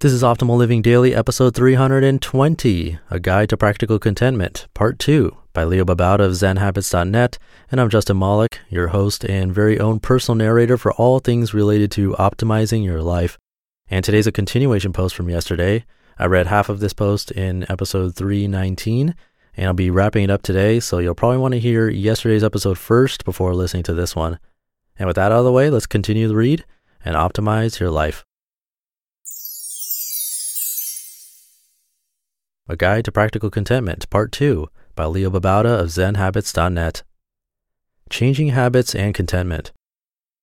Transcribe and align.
This 0.00 0.12
is 0.12 0.22
Optimal 0.22 0.56
Living 0.56 0.80
Daily, 0.80 1.12
episode 1.12 1.56
320, 1.56 2.98
A 3.10 3.18
Guide 3.18 3.48
to 3.48 3.56
Practical 3.56 3.98
Contentment, 3.98 4.68
part 4.72 4.96
two, 4.96 5.36
by 5.52 5.64
Leo 5.64 5.84
Babauta 5.84 6.20
of 6.20 6.34
ZenHabits.net. 6.34 7.36
And 7.72 7.80
I'm 7.80 7.90
Justin 7.90 8.16
Malik, 8.16 8.60
your 8.68 8.86
host 8.86 9.24
and 9.24 9.52
very 9.52 9.80
own 9.80 9.98
personal 9.98 10.36
narrator 10.36 10.78
for 10.78 10.92
all 10.92 11.18
things 11.18 11.52
related 11.52 11.90
to 11.90 12.12
optimizing 12.12 12.84
your 12.84 13.02
life. 13.02 13.38
And 13.90 14.04
today's 14.04 14.28
a 14.28 14.30
continuation 14.30 14.92
post 14.92 15.16
from 15.16 15.28
yesterday. 15.28 15.84
I 16.16 16.26
read 16.26 16.46
half 16.46 16.68
of 16.68 16.78
this 16.78 16.92
post 16.92 17.32
in 17.32 17.68
episode 17.68 18.14
319, 18.14 19.16
and 19.56 19.66
I'll 19.66 19.74
be 19.74 19.90
wrapping 19.90 20.22
it 20.22 20.30
up 20.30 20.42
today. 20.42 20.78
So 20.78 20.98
you'll 20.98 21.16
probably 21.16 21.38
want 21.38 21.54
to 21.54 21.60
hear 21.60 21.88
yesterday's 21.88 22.44
episode 22.44 22.78
first 22.78 23.24
before 23.24 23.52
listening 23.52 23.82
to 23.82 23.94
this 23.94 24.14
one. 24.14 24.38
And 24.96 25.08
with 25.08 25.16
that 25.16 25.32
out 25.32 25.40
of 25.40 25.44
the 25.44 25.50
way, 25.50 25.70
let's 25.70 25.86
continue 25.86 26.28
the 26.28 26.36
read 26.36 26.64
and 27.04 27.16
optimize 27.16 27.80
your 27.80 27.90
life. 27.90 28.24
A 32.70 32.76
Guide 32.76 33.06
to 33.06 33.12
Practical 33.12 33.48
Contentment, 33.48 34.10
Part 34.10 34.30
2 34.30 34.68
by 34.94 35.06
Leo 35.06 35.30
Babauta 35.30 35.80
of 35.80 35.86
ZenHabits.net. 35.86 37.02
Changing 38.10 38.48
Habits 38.48 38.94
and 38.94 39.14
Contentment. 39.14 39.72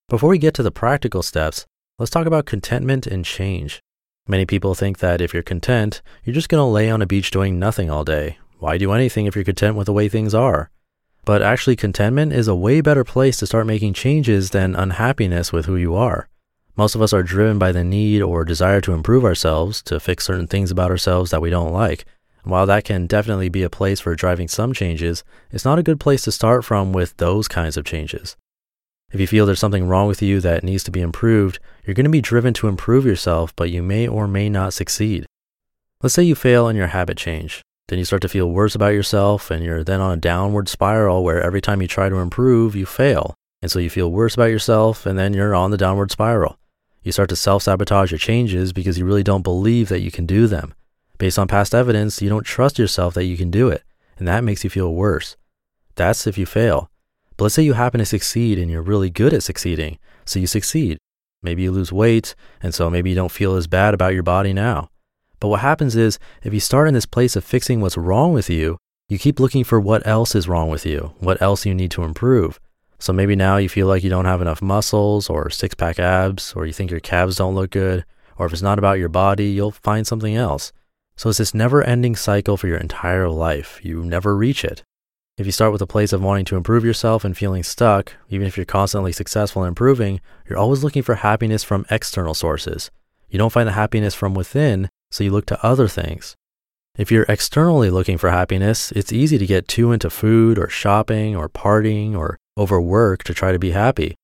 Before 0.10 0.32
we 0.32 0.40
get 0.40 0.56
to 0.56 0.64
the 0.64 0.72
practical 0.72 1.22
steps, 1.22 1.68
let's 2.00 2.10
talk 2.10 2.26
about 2.26 2.48
contentment 2.48 3.06
and 3.06 3.24
change. 3.24 3.80
Many 4.28 4.48
people 4.48 4.74
think 4.74 4.98
that 4.98 5.22
if 5.22 5.36
you're 5.36 5.44
content, 5.44 6.02
you're 6.24 6.34
just 6.34 6.50
going 6.50 6.62
to 6.62 6.66
lay 6.66 6.90
on 6.90 7.04
a 7.04 7.06
beach 7.06 7.30
doing 7.30 7.60
nothing 7.60 7.92
all 7.92 8.04
day. 8.04 8.40
Why 8.58 8.80
do 8.80 8.92
anything 8.92 9.28
if 9.28 9.36
you're 9.36 9.46
content 9.46 9.76
with 9.76 9.86
the 9.86 9.94
way 9.94 10.10
things 10.10 10.34
are? 10.34 10.72
But 11.26 11.44
actually, 11.44 11.76
contentment 11.76 12.34
is 12.34 12.48
a 12.48 12.56
way 12.56 12.82
better 12.82 13.04
place 13.04 13.38
to 13.38 13.46
start 13.46 13.68
making 13.68 13.94
changes 13.94 14.50
than 14.50 14.76
unhappiness 14.76 15.54
with 15.54 15.68
who 15.68 15.76
you 15.76 15.94
are. 15.94 16.28
Most 16.78 16.94
of 16.94 17.02
us 17.02 17.14
are 17.14 17.24
driven 17.24 17.58
by 17.58 17.72
the 17.72 17.86
need 17.86 18.22
or 18.22 18.44
desire 18.44 18.82
to 18.82 18.92
improve 18.92 19.24
ourselves, 19.24 19.82
to 19.84 19.98
fix 19.98 20.26
certain 20.26 20.46
things 20.46 20.72
about 20.72 20.92
ourselves 20.92 21.32
that 21.32 21.42
we 21.42 21.50
don't 21.50 21.72
like. 21.72 22.04
While 22.44 22.66
that 22.66 22.84
can 22.84 23.08
definitely 23.08 23.48
be 23.48 23.64
a 23.64 23.70
place 23.70 24.02
for 24.02 24.14
driving 24.14 24.50
some 24.50 24.73
changes, 24.73 25.23
it's 25.52 25.64
not 25.64 25.80
a 25.80 25.84
good 25.84 26.02
place 26.02 26.23
to 26.23 26.34
start 26.34 26.66
from 26.66 26.92
with 26.92 27.16
those 27.16 27.48
kinds 27.48 27.78
of 27.78 27.86
changes. 27.86 28.36
If 29.14 29.22
you 29.22 29.28
feel 29.28 29.45
there's 29.45 29.59
something 29.59 29.88
wrong 29.88 30.08
with 30.08 30.22
you 30.22 30.42
that 30.42 30.66
needs 30.66 30.84
to 30.84 30.92
be 30.92 31.00
improved, 31.00 31.59
you're 31.86 31.94
going 31.94 32.04
to 32.04 32.09
be 32.09 32.20
driven 32.20 32.54
to 32.56 32.67
improve 32.67 33.06
yourself, 33.06 33.56
but 33.56 33.72
you 33.72 33.82
may 33.82 34.06
or 34.06 34.28
may 34.28 34.50
not 34.50 34.73
succeed. 34.73 35.26
Let's 36.04 36.14
say 36.14 36.23
you 36.23 36.36
fail 36.36 36.67
in 36.67 36.76
your 36.76 36.88
habit 36.88 37.17
change. 37.17 37.62
Then 37.88 38.00
you 38.00 38.06
start 38.06 38.22
to 38.23 38.30
feel 38.30 38.52
worse 38.52 38.76
about 38.76 38.94
yourself, 38.94 39.50
and 39.50 39.64
you're 39.64 39.84
then 39.86 40.02
on 40.02 40.17
a 40.17 40.22
downward 40.22 40.67
spiral 40.67 41.23
where 41.23 41.42
every 41.42 41.62
time 41.62 41.82
you 41.82 41.88
try 41.88 42.10
to 42.10 42.17
improve, 42.17 42.76
you 42.76 42.86
fail. 42.86 43.34
And 43.62 43.72
so 43.72 43.80
you 43.80 43.89
feel 43.89 44.12
worse 44.12 44.34
about 44.34 44.45
yourself, 44.45 45.06
and 45.06 45.17
then 45.17 45.34
you're 45.34 45.56
on 45.56 45.72
the 45.72 45.78
downward 45.78 46.12
spiral. 46.12 46.60
You 47.06 47.11
start 47.11 47.30
to 47.30 47.36
self 47.36 47.61
sabotage 47.61 48.09
your 48.09 48.17
changes 48.17 48.73
because 48.73 48.98
you 48.98 49.06
really 49.06 49.22
don't 49.22 49.44
believe 49.44 49.89
that 49.89 50.02
you 50.02 50.09
can 50.09 50.25
do 50.25 50.48
them. 50.48 50.73
Based 51.20 51.38
on 51.38 51.48
past 51.48 51.75
evidence, 51.75 52.20
you 52.20 52.30
don't 52.30 52.44
trust 52.44 52.80
yourself 52.80 53.14
that 53.14 53.25
you 53.25 53.38
can 53.38 53.52
do 53.52 53.70
it, 53.70 53.84
and 54.17 54.28
that 54.28 54.44
makes 54.44 54.64
you 54.64 54.72
feel 54.72 54.92
worse. 54.92 55.38
That's 55.94 56.26
if 56.26 56.36
you 56.36 56.48
fail. 56.48 56.89
But 57.38 57.45
let's 57.45 57.53
say 57.53 57.61
you 57.61 57.73
happen 57.73 58.00
to 58.00 58.08
succeed 58.08 58.58
and 58.58 58.72
you're 58.72 58.81
really 58.81 59.11
good 59.11 59.36
at 59.36 59.44
succeeding, 59.44 60.00
so 60.26 60.39
you 60.39 60.48
succeed. 60.48 60.98
Maybe 61.44 61.61
you 61.61 61.72
lose 61.72 61.92
weight, 61.92 62.33
and 62.59 62.73
so 62.73 62.89
maybe 62.89 63.11
you 63.11 63.16
don't 63.16 63.31
feel 63.31 63.56
as 63.56 63.67
bad 63.67 63.94
about 63.94 64.16
your 64.16 64.23
body 64.23 64.52
now. 64.52 64.89
But 65.39 65.50
what 65.50 65.59
happens 65.59 65.95
is, 65.95 66.17
if 66.42 66.56
you 66.56 66.59
start 66.59 66.88
in 66.88 66.95
this 66.95 67.06
place 67.06 67.36
of 67.36 67.44
fixing 67.44 67.81
what's 67.81 67.98
wrong 67.98 68.33
with 68.33 68.50
you, 68.50 68.80
you 69.09 69.20
keep 69.20 69.39
looking 69.39 69.64
for 69.64 69.80
what 69.80 70.08
else 70.08 70.33
is 70.33 70.50
wrong 70.50 70.70
with 70.70 70.88
you, 70.88 71.14
what 71.20 71.39
else 71.39 71.67
you 71.67 71.76
need 71.76 71.92
to 71.92 72.03
improve. 72.03 72.59
So 73.00 73.14
maybe 73.14 73.36
now 73.36 73.58
you 73.58 73.70
feel 73.70 73.88
like 73.88 74.04
you 74.04 74.10
don't 74.10 74.26
have 74.26 74.42
enough 74.42 74.62
muscles 74.62 75.30
or 75.30 75.50
six 75.50 75.76
pack 75.76 76.00
abs, 76.00 76.54
or 76.54 76.66
you 76.66 76.74
think 76.74 76.92
your 76.92 77.00
calves 77.00 77.38
don't 77.38 77.56
look 77.56 77.72
good, 77.72 78.06
or 78.38 78.46
if 78.46 78.54
it's 78.54 78.62
not 78.62 78.80
about 78.80 79.00
your 79.00 79.10
body, 79.10 79.48
you'll 79.48 79.72
find 79.72 80.08
something 80.08 80.36
else. 80.36 80.72
So 81.18 81.30
it's 81.30 81.38
this 81.38 81.54
never 81.54 81.84
ending 81.84 82.16
cycle 82.16 82.58
for 82.58 82.68
your 82.68 82.78
entire 82.78 83.30
life. 83.30 83.80
You 83.84 84.04
never 84.04 84.36
reach 84.36 84.66
it. 84.66 84.84
If 85.38 85.46
you 85.46 85.52
start 85.52 85.73
with 85.73 85.82
a 85.82 85.88
place 85.88 86.14
of 86.14 86.22
wanting 86.22 86.46
to 86.46 86.56
improve 86.56 86.86
yourself 86.86 87.26
and 87.26 87.36
feeling 87.36 87.64
stuck, 87.64 88.14
even 88.30 88.48
if 88.48 88.55
you're 88.55 88.66
constantly 88.66 89.11
successful 89.11 89.64
in 89.64 89.70
improving, 89.70 90.22
you're 90.48 90.58
always 90.58 90.84
looking 90.84 91.04
for 91.04 91.16
happiness 91.16 91.64
from 91.64 91.86
external 91.89 92.34
sources. 92.34 92.89
You 93.30 93.38
don't 93.38 93.52
find 93.52 93.67
the 93.67 93.73
happiness 93.73 94.16
from 94.16 94.34
within, 94.34 94.89
so 95.11 95.23
you 95.23 95.32
look 95.32 95.45
to 95.48 95.66
other 95.66 95.89
things. 95.89 96.36
If 96.98 97.11
you're 97.11 97.26
externally 97.28 97.89
looking 97.89 98.17
for 98.17 98.30
happiness, 98.30 98.94
it's 98.94 99.11
easy 99.11 99.38
to 99.38 99.45
get 99.45 99.67
too 99.67 99.92
into 99.92 100.10
food 100.10 100.58
or 100.58 100.70
shopping 100.70 101.36
or 101.36 101.50
partying 101.50 102.17
or 102.17 102.38
overwork 102.58 103.23
to 103.23 103.33
try 103.33 103.52
to 103.52 103.60
be 103.60 103.71
happy. 103.71 104.16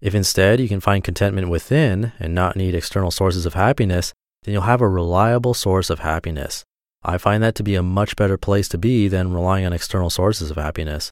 If 0.00 0.14
instead 0.14 0.60
you 0.60 0.68
can 0.68 0.80
find 0.80 1.02
contentment 1.02 1.48
within 1.48 2.12
and 2.18 2.34
not 2.34 2.56
need 2.56 2.74
external 2.74 3.10
sources 3.10 3.46
of 3.46 3.54
happiness, 3.54 4.12
then 4.42 4.52
you'll 4.52 4.62
have 4.62 4.80
a 4.80 4.88
reliable 4.88 5.54
source 5.54 5.90
of 5.90 6.00
happiness. 6.00 6.64
I 7.02 7.18
find 7.18 7.42
that 7.42 7.54
to 7.56 7.62
be 7.62 7.74
a 7.74 7.82
much 7.82 8.16
better 8.16 8.36
place 8.36 8.68
to 8.68 8.78
be 8.78 9.08
than 9.08 9.32
relying 9.32 9.64
on 9.64 9.72
external 9.72 10.10
sources 10.10 10.50
of 10.50 10.56
happiness. 10.56 11.10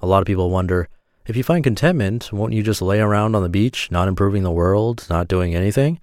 A 0.00 0.06
lot 0.06 0.20
of 0.20 0.26
people 0.26 0.50
wonder 0.50 0.88
if 1.26 1.36
you 1.36 1.42
find 1.42 1.62
contentment, 1.62 2.32
won't 2.32 2.52
you 2.52 2.62
just 2.62 2.82
lay 2.82 3.00
around 3.00 3.34
on 3.34 3.42
the 3.42 3.48
beach, 3.48 3.90
not 3.90 4.08
improving 4.08 4.42
the 4.42 4.50
world, 4.50 5.06
not 5.08 5.28
doing 5.28 5.54
anything? 5.54 6.00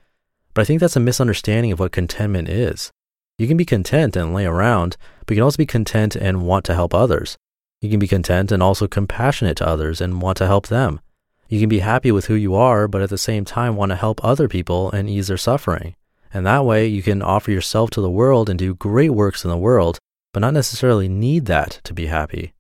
But 0.54 0.62
I 0.62 0.66
think 0.66 0.80
that's 0.80 0.96
a 0.96 1.02
misunderstanding 1.02 1.72
of 1.72 1.80
what 1.80 1.92
contentment 1.92 2.50
is. 2.50 2.92
You 3.38 3.48
can 3.48 3.58
be 3.58 3.66
content 3.66 4.16
and 4.16 4.34
lay 4.34 4.46
around, 4.46 4.98
but 5.26 5.34
you 5.34 5.38
can 5.38 5.44
also 5.44 5.58
be 5.58 5.66
content 5.66 6.16
and 6.16 6.48
want 6.48 6.66
to 6.66 6.74
help 6.74 6.94
others. 6.94 7.38
You 7.82 7.90
can 7.90 8.00
be 8.00 8.08
content 8.08 8.52
and 8.52 8.64
also 8.64 8.88
compassionate 8.88 9.58
to 9.58 9.68
others 9.68 10.02
and 10.02 10.22
want 10.22 10.38
to 10.38 10.48
help 10.48 10.68
them. 10.68 11.00
You 11.48 11.60
can 11.60 11.70
be 11.70 11.80
happy 11.80 12.12
with 12.12 12.26
who 12.26 12.34
you 12.34 12.56
are, 12.56 12.88
but 12.88 13.02
at 13.02 13.10
the 13.10 13.18
same 13.18 13.46
time 13.46 13.76
want 13.76 13.92
to 13.92 13.96
help 13.96 14.24
other 14.24 14.48
people 14.48 14.92
and 14.92 15.10
ease 15.10 15.28
their 15.28 15.38
suffering. 15.38 15.96
And 16.34 16.46
that 16.46 16.66
way 16.66 16.88
you 16.88 17.02
can 17.02 17.22
offer 17.22 17.52
yourself 17.52 17.90
to 17.92 18.02
the 18.02 18.10
world 18.10 18.50
and 18.50 18.60
do 18.60 18.76
great 18.76 19.12
works 19.12 19.44
in 19.44 19.50
the 19.50 19.58
world, 19.58 20.00
but 20.34 20.40
not 20.40 20.54
necessarily 20.54 21.08
need 21.08 21.46
that 21.46 21.80
to 21.84 21.94
be 21.94 22.08
happy. 22.08 22.54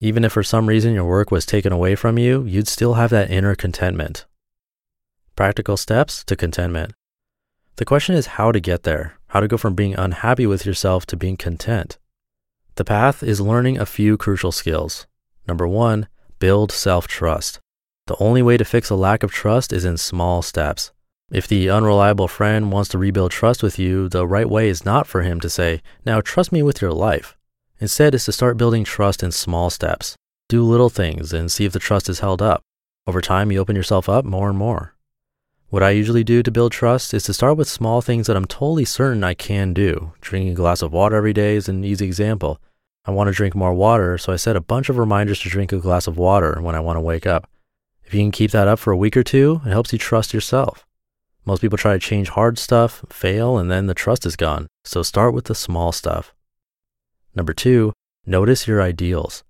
Even 0.00 0.24
if 0.24 0.32
for 0.32 0.42
some 0.42 0.66
reason 0.66 0.94
your 0.94 1.04
work 1.04 1.30
was 1.30 1.46
taken 1.46 1.72
away 1.72 1.94
from 1.94 2.18
you, 2.18 2.44
you'd 2.44 2.68
still 2.68 2.94
have 2.94 3.10
that 3.10 3.30
inner 3.30 3.54
contentment. 3.54 4.26
Practical 5.36 5.76
steps 5.76 6.24
to 6.24 6.36
contentment. 6.36 6.92
The 7.76 7.84
question 7.84 8.14
is 8.14 8.26
how 8.26 8.52
to 8.52 8.60
get 8.60 8.82
there, 8.82 9.14
how 9.28 9.40
to 9.40 9.48
go 9.48 9.56
from 9.56 9.74
being 9.74 9.94
unhappy 9.94 10.46
with 10.46 10.66
yourself 10.66 11.06
to 11.06 11.16
being 11.16 11.36
content. 11.36 11.98
The 12.76 12.84
path 12.84 13.22
is 13.22 13.40
learning 13.40 13.78
a 13.78 13.86
few 13.86 14.16
crucial 14.16 14.52
skills. 14.52 15.06
Number 15.46 15.66
one, 15.66 16.08
build 16.38 16.72
self 16.72 17.06
trust. 17.06 17.60
The 18.06 18.16
only 18.18 18.42
way 18.42 18.56
to 18.56 18.64
fix 18.64 18.90
a 18.90 18.94
lack 18.94 19.22
of 19.22 19.32
trust 19.32 19.72
is 19.72 19.84
in 19.84 19.96
small 19.96 20.42
steps. 20.42 20.92
If 21.30 21.46
the 21.46 21.70
unreliable 21.70 22.26
friend 22.26 22.72
wants 22.72 22.88
to 22.90 22.98
rebuild 22.98 23.30
trust 23.30 23.62
with 23.62 23.78
you, 23.78 24.08
the 24.08 24.26
right 24.26 24.48
way 24.48 24.68
is 24.68 24.84
not 24.84 25.06
for 25.06 25.22
him 25.22 25.38
to 25.40 25.50
say, 25.50 25.80
Now 26.04 26.20
trust 26.20 26.50
me 26.50 26.62
with 26.62 26.82
your 26.82 26.92
life. 26.92 27.36
Instead, 27.78 28.14
it's 28.14 28.24
to 28.24 28.32
start 28.32 28.56
building 28.56 28.84
trust 28.84 29.22
in 29.22 29.30
small 29.30 29.70
steps. 29.70 30.16
Do 30.48 30.64
little 30.64 30.90
things 30.90 31.32
and 31.32 31.50
see 31.50 31.64
if 31.64 31.72
the 31.72 31.78
trust 31.78 32.08
is 32.08 32.18
held 32.18 32.42
up. 32.42 32.62
Over 33.06 33.20
time, 33.20 33.52
you 33.52 33.58
open 33.58 33.76
yourself 33.76 34.08
up 34.08 34.24
more 34.24 34.48
and 34.48 34.58
more. 34.58 34.94
What 35.70 35.84
I 35.84 35.90
usually 35.90 36.24
do 36.24 36.42
to 36.42 36.50
build 36.50 36.72
trust 36.72 37.14
is 37.14 37.22
to 37.22 37.32
start 37.32 37.56
with 37.56 37.68
small 37.68 38.00
things 38.00 38.26
that 38.26 38.36
I'm 38.36 38.44
totally 38.44 38.84
certain 38.84 39.22
I 39.22 39.34
can 39.34 39.72
do. 39.72 40.12
Drinking 40.20 40.50
a 40.50 40.56
glass 40.56 40.82
of 40.82 40.92
water 40.92 41.14
every 41.14 41.32
day 41.32 41.54
is 41.54 41.68
an 41.68 41.84
easy 41.84 42.04
example. 42.06 42.60
I 43.04 43.12
want 43.12 43.28
to 43.28 43.32
drink 43.32 43.54
more 43.54 43.72
water, 43.72 44.18
so 44.18 44.32
I 44.32 44.36
set 44.36 44.56
a 44.56 44.60
bunch 44.60 44.88
of 44.88 44.98
reminders 44.98 45.38
to 45.40 45.48
drink 45.48 45.70
a 45.70 45.78
glass 45.78 46.08
of 46.08 46.18
water 46.18 46.60
when 46.60 46.74
I 46.74 46.80
want 46.80 46.96
to 46.96 47.00
wake 47.00 47.24
up. 47.24 47.48
If 48.02 48.12
you 48.12 48.20
can 48.20 48.32
keep 48.32 48.50
that 48.50 48.66
up 48.66 48.80
for 48.80 48.92
a 48.92 48.96
week 48.96 49.16
or 49.16 49.22
two, 49.22 49.60
it 49.64 49.70
helps 49.70 49.92
you 49.92 49.98
trust 50.00 50.34
yourself. 50.34 50.84
Most 51.44 51.60
people 51.60 51.78
try 51.78 51.92
to 51.92 52.00
change 52.00 52.30
hard 52.30 52.58
stuff, 52.58 53.04
fail, 53.08 53.56
and 53.56 53.70
then 53.70 53.86
the 53.86 53.94
trust 53.94 54.26
is 54.26 54.34
gone. 54.34 54.66
So 54.84 55.04
start 55.04 55.34
with 55.34 55.44
the 55.44 55.54
small 55.54 55.92
stuff. 55.92 56.34
Number 57.32 57.52
two, 57.52 57.92
notice 58.26 58.66
your 58.66 58.82
ideals. 58.82 59.44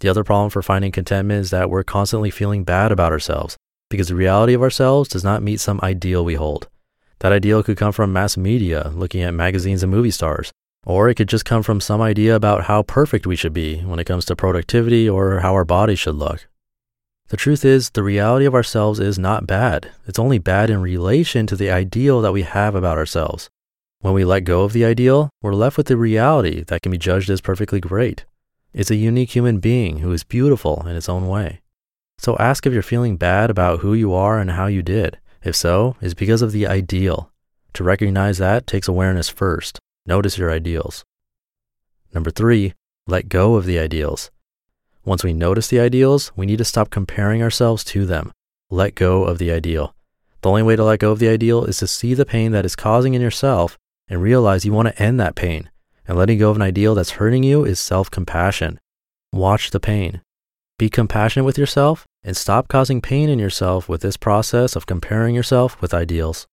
The 0.00 0.08
other 0.08 0.24
problem 0.24 0.50
for 0.50 0.62
finding 0.62 0.90
contentment 0.90 1.42
is 1.42 1.50
that 1.50 1.70
we're 1.70 1.84
constantly 1.84 2.30
feeling 2.30 2.64
bad 2.64 2.90
about 2.90 3.12
ourselves 3.12 3.56
because 3.90 4.08
the 4.08 4.14
reality 4.14 4.54
of 4.54 4.62
ourselves 4.62 5.10
does 5.10 5.22
not 5.22 5.42
meet 5.42 5.60
some 5.60 5.80
ideal 5.82 6.24
we 6.24 6.36
hold. 6.36 6.68
That 7.18 7.32
ideal 7.32 7.62
could 7.62 7.76
come 7.76 7.92
from 7.92 8.14
mass 8.14 8.38
media, 8.38 8.90
looking 8.94 9.20
at 9.20 9.34
magazines 9.34 9.82
and 9.82 9.92
movie 9.92 10.10
stars, 10.10 10.50
or 10.86 11.10
it 11.10 11.16
could 11.16 11.28
just 11.28 11.44
come 11.44 11.62
from 11.62 11.80
some 11.80 12.00
idea 12.00 12.34
about 12.34 12.64
how 12.64 12.82
perfect 12.82 13.26
we 13.26 13.36
should 13.36 13.52
be 13.52 13.80
when 13.80 13.98
it 13.98 14.06
comes 14.06 14.24
to 14.24 14.36
productivity 14.36 15.06
or 15.06 15.40
how 15.40 15.52
our 15.52 15.66
body 15.66 15.94
should 15.94 16.14
look. 16.14 16.46
The 17.28 17.36
truth 17.36 17.64
is, 17.64 17.90
the 17.90 18.02
reality 18.02 18.46
of 18.46 18.54
ourselves 18.54 18.98
is 18.98 19.18
not 19.18 19.46
bad. 19.46 19.90
It's 20.06 20.18
only 20.18 20.38
bad 20.38 20.70
in 20.70 20.80
relation 20.80 21.46
to 21.46 21.56
the 21.56 21.70
ideal 21.70 22.22
that 22.22 22.32
we 22.32 22.42
have 22.42 22.74
about 22.74 22.98
ourselves. 22.98 23.50
When 24.00 24.14
we 24.14 24.24
let 24.24 24.44
go 24.44 24.62
of 24.62 24.72
the 24.72 24.84
ideal, 24.84 25.30
we're 25.42 25.54
left 25.54 25.76
with 25.76 25.86
the 25.86 25.96
reality 25.96 26.64
that 26.64 26.82
can 26.82 26.90
be 26.90 26.98
judged 26.98 27.28
as 27.28 27.40
perfectly 27.40 27.80
great. 27.80 28.24
It's 28.72 28.90
a 28.90 28.96
unique 28.96 29.34
human 29.34 29.60
being 29.60 29.98
who 29.98 30.10
is 30.10 30.24
beautiful 30.24 30.86
in 30.88 30.96
its 30.96 31.08
own 31.08 31.28
way. 31.28 31.60
So 32.20 32.36
ask 32.36 32.66
if 32.66 32.74
you're 32.74 32.82
feeling 32.82 33.16
bad 33.16 33.48
about 33.48 33.80
who 33.80 33.94
you 33.94 34.12
are 34.12 34.38
and 34.38 34.50
how 34.50 34.66
you 34.66 34.82
did. 34.82 35.18
If 35.42 35.56
so, 35.56 35.96
it's 36.02 36.12
because 36.12 36.42
of 36.42 36.52
the 36.52 36.66
ideal. 36.66 37.32
To 37.72 37.82
recognize 37.82 38.36
that 38.36 38.66
takes 38.66 38.88
awareness 38.88 39.30
first. 39.30 39.78
Notice 40.04 40.36
your 40.36 40.52
ideals. 40.52 41.02
Number 42.12 42.30
three, 42.30 42.74
let 43.06 43.30
go 43.30 43.54
of 43.54 43.64
the 43.64 43.78
ideals. 43.78 44.30
Once 45.02 45.24
we 45.24 45.32
notice 45.32 45.68
the 45.68 45.80
ideals, 45.80 46.30
we 46.36 46.44
need 46.44 46.58
to 46.58 46.64
stop 46.64 46.90
comparing 46.90 47.42
ourselves 47.42 47.82
to 47.84 48.04
them. 48.04 48.32
Let 48.68 48.94
go 48.94 49.24
of 49.24 49.38
the 49.38 49.50
ideal. 49.50 49.94
The 50.42 50.50
only 50.50 50.62
way 50.62 50.76
to 50.76 50.84
let 50.84 51.00
go 51.00 51.12
of 51.12 51.20
the 51.20 51.28
ideal 51.30 51.64
is 51.64 51.78
to 51.78 51.86
see 51.86 52.12
the 52.12 52.26
pain 52.26 52.52
that 52.52 52.66
is 52.66 52.76
causing 52.76 53.14
in 53.14 53.22
yourself 53.22 53.78
and 54.10 54.20
realize 54.20 54.66
you 54.66 54.74
want 54.74 54.88
to 54.88 55.02
end 55.02 55.18
that 55.20 55.36
pain. 55.36 55.70
And 56.06 56.18
letting 56.18 56.38
go 56.38 56.50
of 56.50 56.56
an 56.56 56.62
ideal 56.62 56.94
that's 56.94 57.12
hurting 57.12 57.44
you 57.44 57.64
is 57.64 57.80
self 57.80 58.10
compassion. 58.10 58.78
Watch 59.32 59.70
the 59.70 59.80
pain. 59.80 60.20
Be 60.76 60.90
compassionate 60.90 61.46
with 61.46 61.56
yourself 61.56 62.06
and 62.22 62.36
stop 62.36 62.68
causing 62.68 63.00
pain 63.00 63.28
in 63.28 63.38
yourself 63.38 63.88
with 63.88 64.02
this 64.02 64.16
process 64.16 64.76
of 64.76 64.86
comparing 64.86 65.34
yourself 65.34 65.80
with 65.80 65.94
ideals. 65.94 66.46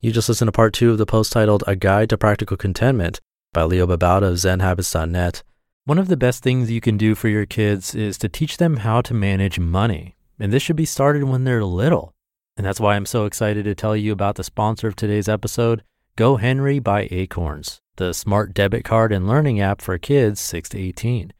You 0.00 0.12
just 0.12 0.28
listened 0.28 0.48
to 0.48 0.52
part 0.52 0.74
two 0.74 0.92
of 0.92 0.98
the 0.98 1.06
post 1.06 1.32
titled 1.32 1.64
A 1.66 1.74
Guide 1.74 2.10
to 2.10 2.18
Practical 2.18 2.56
Contentment 2.56 3.20
by 3.52 3.64
Leo 3.64 3.86
Babauta 3.86 4.28
of 4.28 4.34
ZenHabits.net. 4.34 5.42
One 5.86 5.98
of 5.98 6.08
the 6.08 6.16
best 6.16 6.42
things 6.42 6.70
you 6.70 6.80
can 6.80 6.96
do 6.96 7.14
for 7.14 7.28
your 7.28 7.46
kids 7.46 7.94
is 7.94 8.16
to 8.18 8.28
teach 8.28 8.58
them 8.58 8.76
how 8.76 9.00
to 9.00 9.14
manage 9.14 9.58
money. 9.58 10.16
And 10.38 10.52
this 10.52 10.62
should 10.62 10.76
be 10.76 10.84
started 10.84 11.24
when 11.24 11.44
they're 11.44 11.64
little. 11.64 12.14
And 12.56 12.66
that's 12.66 12.78
why 12.78 12.94
I'm 12.94 13.06
so 13.06 13.24
excited 13.24 13.64
to 13.64 13.74
tell 13.74 13.96
you 13.96 14.12
about 14.12 14.36
the 14.36 14.44
sponsor 14.44 14.86
of 14.86 14.94
today's 14.94 15.28
episode, 15.28 15.82
GoHenry 16.16 16.82
by 16.82 17.08
Acorns, 17.10 17.80
the 17.98 18.14
smart 18.14 18.54
debit 18.54 18.84
card 18.84 19.12
and 19.12 19.28
learning 19.28 19.60
app 19.60 19.82
for 19.82 19.98
kids 19.98 20.40
6 20.40 20.70
to 20.70 20.78
18. 20.78 21.32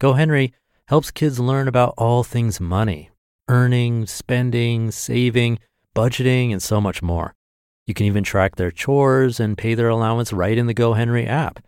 GoHenry 0.00 0.52
helps 0.88 1.10
kids 1.10 1.38
learn 1.38 1.68
about 1.68 1.94
all 1.96 2.24
things 2.24 2.60
money, 2.60 3.10
earning, 3.48 4.06
spending, 4.06 4.90
saving, 4.90 5.58
budgeting, 5.94 6.50
and 6.50 6.62
so 6.62 6.80
much 6.80 7.00
more. 7.00 7.34
You 7.86 7.94
can 7.94 8.06
even 8.06 8.24
track 8.24 8.56
their 8.56 8.70
chores 8.70 9.38
and 9.38 9.56
pay 9.56 9.74
their 9.74 9.88
allowance 9.88 10.32
right 10.32 10.56
in 10.56 10.66
the 10.66 10.74
GoHenry 10.74 11.26
app. 11.28 11.62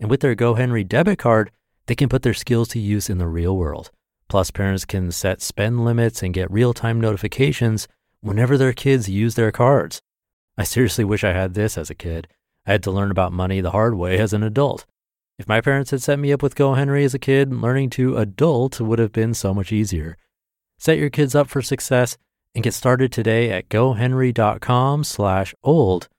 And 0.00 0.10
with 0.10 0.20
their 0.20 0.36
GoHenry 0.36 0.86
debit 0.86 1.18
card, 1.18 1.50
they 1.86 1.94
can 1.94 2.08
put 2.08 2.22
their 2.22 2.34
skills 2.34 2.68
to 2.68 2.78
use 2.78 3.08
in 3.08 3.18
the 3.18 3.26
real 3.26 3.56
world. 3.56 3.90
Plus, 4.28 4.50
parents 4.50 4.84
can 4.84 5.10
set 5.10 5.40
spend 5.40 5.84
limits 5.84 6.22
and 6.22 6.34
get 6.34 6.50
real 6.50 6.74
time 6.74 7.00
notifications 7.00 7.88
whenever 8.20 8.58
their 8.58 8.72
kids 8.72 9.08
use 9.08 9.34
their 9.34 9.52
cards. 9.52 10.02
I 10.56 10.64
seriously 10.64 11.04
wish 11.04 11.24
I 11.24 11.32
had 11.32 11.54
this 11.54 11.78
as 11.78 11.88
a 11.88 11.94
kid. 11.94 12.28
I 12.68 12.72
had 12.72 12.82
to 12.82 12.90
learn 12.90 13.10
about 13.10 13.32
money 13.32 13.62
the 13.62 13.70
hard 13.70 13.94
way 13.94 14.18
as 14.18 14.34
an 14.34 14.42
adult. 14.42 14.84
If 15.38 15.48
my 15.48 15.62
parents 15.62 15.90
had 15.90 16.02
set 16.02 16.18
me 16.18 16.34
up 16.34 16.42
with 16.42 16.54
GoHenry 16.54 17.02
as 17.02 17.14
a 17.14 17.18
kid, 17.18 17.50
learning 17.50 17.88
to 17.90 18.18
adult 18.18 18.78
would 18.78 18.98
have 18.98 19.10
been 19.10 19.32
so 19.32 19.54
much 19.54 19.72
easier. 19.72 20.18
Set 20.76 20.98
your 20.98 21.08
kids 21.08 21.34
up 21.34 21.48
for 21.48 21.62
success 21.62 22.18
and 22.54 22.62
get 22.62 22.74
started 22.74 23.10
today 23.10 23.50
at 23.50 23.70
gohenry.com 23.70 25.02
slash 25.02 25.54
old. 25.64 26.10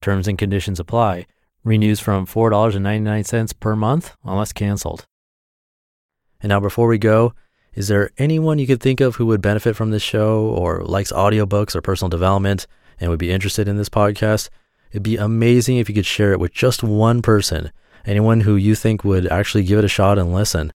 Terms 0.00 0.26
and 0.26 0.36
conditions 0.36 0.80
apply. 0.80 1.26
Renews 1.62 2.00
from 2.00 2.26
$4.99 2.26 3.60
per 3.60 3.76
month 3.76 4.16
unless 4.24 4.52
canceled. 4.52 5.06
And 6.40 6.48
now 6.48 6.58
before 6.58 6.88
we 6.88 6.98
go, 6.98 7.32
is 7.74 7.86
there 7.86 8.10
anyone 8.18 8.58
you 8.58 8.66
could 8.66 8.80
think 8.80 9.00
of 9.00 9.14
who 9.14 9.26
would 9.26 9.40
benefit 9.40 9.76
from 9.76 9.92
this 9.92 10.02
show 10.02 10.46
or 10.46 10.82
likes 10.82 11.12
audiobooks 11.12 11.76
or 11.76 11.80
personal 11.80 12.08
development 12.08 12.66
and 12.98 13.08
would 13.08 13.20
be 13.20 13.30
interested 13.30 13.68
in 13.68 13.76
this 13.76 13.88
podcast? 13.88 14.48
It'd 14.92 15.02
be 15.02 15.16
amazing 15.16 15.78
if 15.78 15.88
you 15.88 15.94
could 15.94 16.06
share 16.06 16.32
it 16.32 16.40
with 16.40 16.52
just 16.52 16.82
one 16.82 17.20
person, 17.20 17.72
anyone 18.06 18.42
who 18.42 18.56
you 18.56 18.74
think 18.74 19.04
would 19.04 19.26
actually 19.26 19.64
give 19.64 19.80
it 19.80 19.84
a 19.84 19.88
shot 19.88 20.18
and 20.18 20.32
listen. 20.32 20.72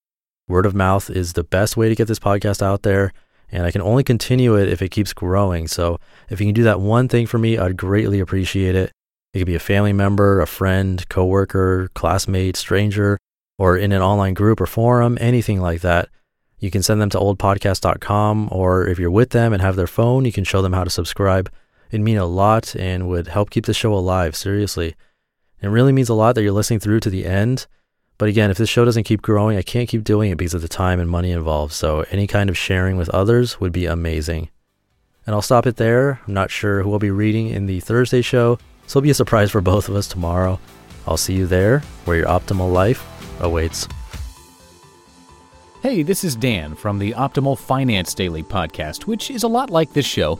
Word 0.47 0.65
of 0.65 0.75
mouth 0.75 1.09
is 1.09 1.33
the 1.33 1.43
best 1.43 1.77
way 1.77 1.89
to 1.89 1.95
get 1.95 2.07
this 2.07 2.19
podcast 2.19 2.61
out 2.61 2.83
there 2.83 3.13
and 3.49 3.65
I 3.65 3.71
can 3.71 3.81
only 3.81 4.03
continue 4.03 4.55
it 4.55 4.69
if 4.69 4.81
it 4.81 4.89
keeps 4.89 5.13
growing. 5.13 5.67
So 5.67 5.99
if 6.29 6.39
you 6.39 6.47
can 6.47 6.53
do 6.53 6.63
that 6.63 6.81
one 6.81 7.07
thing 7.07 7.27
for 7.27 7.37
me, 7.37 7.57
I'd 7.57 7.77
greatly 7.77 8.19
appreciate 8.19 8.75
it. 8.75 8.91
It 9.33 9.39
could 9.39 9.47
be 9.47 9.55
a 9.55 9.59
family 9.59 9.93
member, 9.93 10.41
a 10.41 10.47
friend, 10.47 11.07
coworker, 11.09 11.89
classmate, 11.93 12.57
stranger, 12.57 13.17
or 13.57 13.77
in 13.77 13.91
an 13.91 14.01
online 14.01 14.33
group 14.33 14.59
or 14.59 14.65
forum, 14.65 15.17
anything 15.21 15.61
like 15.61 15.81
that. 15.81 16.09
You 16.59 16.71
can 16.71 16.81
send 16.81 16.99
them 17.01 17.09
to 17.11 17.19
oldpodcast.com, 17.19 18.49
or 18.51 18.87
if 18.87 18.97
you're 18.97 19.11
with 19.11 19.29
them 19.29 19.53
and 19.53 19.61
have 19.61 19.75
their 19.75 19.87
phone, 19.87 20.25
you 20.25 20.31
can 20.31 20.43
show 20.43 20.61
them 20.61 20.73
how 20.73 20.83
to 20.83 20.89
subscribe. 20.89 21.51
It'd 21.89 22.01
mean 22.01 22.17
a 22.17 22.25
lot 22.25 22.75
and 22.75 23.07
would 23.07 23.27
help 23.27 23.49
keep 23.49 23.65
the 23.65 23.73
show 23.73 23.93
alive, 23.93 24.35
seriously. 24.35 24.95
It 25.61 25.67
really 25.67 25.91
means 25.91 26.09
a 26.09 26.13
lot 26.13 26.35
that 26.35 26.43
you're 26.43 26.51
listening 26.51 26.79
through 26.79 26.99
to 27.01 27.09
the 27.09 27.25
end 27.25 27.67
but 28.17 28.29
again, 28.29 28.49
if 28.49 28.57
this 28.57 28.69
show 28.69 28.83
doesn't 28.83 29.03
keep 29.03 29.21
growing, 29.21 29.57
I 29.57 29.61
can't 29.61 29.87
keep 29.87 30.03
doing 30.03 30.31
it 30.31 30.37
because 30.37 30.55
of 30.55 30.61
the 30.61 30.67
time 30.67 30.99
and 30.99 31.09
money 31.09 31.31
involved. 31.31 31.73
So 31.73 32.03
any 32.09 32.25
kind 32.25 32.49
of 32.49 32.57
sharing 32.57 32.97
with 32.97 33.09
others 33.09 33.59
would 33.59 33.71
be 33.71 33.85
amazing. 33.85 34.49
And 35.25 35.35
I'll 35.35 35.41
stop 35.41 35.67
it 35.67 35.75
there. 35.75 36.19
I'm 36.27 36.33
not 36.33 36.49
sure 36.49 36.81
who 36.81 36.91
I'll 36.93 36.99
be 36.99 37.11
reading 37.11 37.49
in 37.49 37.67
the 37.67 37.79
Thursday 37.79 38.21
show, 38.21 38.57
so 38.87 38.97
it'll 38.97 39.03
be 39.03 39.11
a 39.11 39.15
surprise 39.15 39.51
for 39.51 39.61
both 39.73 39.87
of 39.87 39.95
us 39.95 40.07
tomorrow. 40.07 40.59
I'll 41.05 41.17
see 41.17 41.35
you 41.35 41.45
there 41.45 41.81
where 42.05 42.17
your 42.17 42.27
optimal 42.27 42.71
life 42.71 43.05
awaits. 43.41 43.87
Hey, 45.83 46.01
this 46.01 46.23
is 46.23 46.35
Dan 46.35 46.73
from 46.73 46.97
the 46.97 47.11
Optimal 47.11 47.57
Finance 47.57 48.15
Daily 48.15 48.41
podcast, 48.41 49.03
which 49.03 49.29
is 49.29 49.43
a 49.43 49.47
lot 49.47 49.69
like 49.69 49.93
this 49.93 50.07
show, 50.07 50.39